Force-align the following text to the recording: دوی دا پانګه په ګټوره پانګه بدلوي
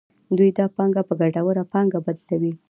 دوی 0.37 0.49
دا 0.57 0.65
پانګه 0.75 1.01
په 1.07 1.13
ګټوره 1.21 1.63
پانګه 1.73 1.99
بدلوي 2.05 2.51